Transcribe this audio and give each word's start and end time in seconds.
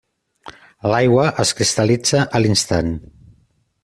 L'aigua 0.91 1.25
es 1.43 1.51
cristal·litza 1.59 2.23
a 2.39 2.45
l'instant. 2.45 2.91